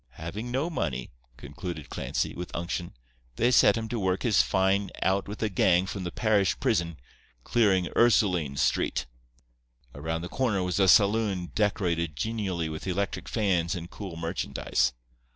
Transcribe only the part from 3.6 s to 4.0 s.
him to